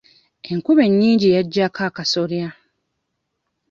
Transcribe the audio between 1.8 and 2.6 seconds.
akasolya.